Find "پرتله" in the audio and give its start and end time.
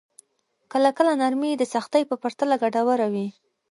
2.21-2.55